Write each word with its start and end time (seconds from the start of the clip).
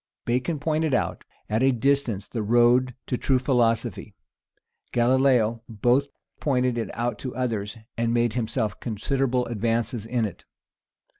Bacon 0.25 0.57
pointed 0.57 0.95
out 0.95 1.23
at 1.47 1.61
a 1.61 1.71
distance 1.71 2.27
the 2.27 2.41
road 2.41 2.95
to 3.05 3.19
true 3.19 3.37
philosophy: 3.37 4.15
Galilaeo 4.91 5.61
both 5.69 6.07
pointed 6.39 6.75
it 6.75 6.89
out 6.95 7.19
to 7.19 7.35
others, 7.35 7.77
and 7.99 8.11
made 8.11 8.33
himself 8.33 8.79
considerable 8.79 9.45
advances 9.45 10.07
in 10.07 10.25
it. 10.25 10.43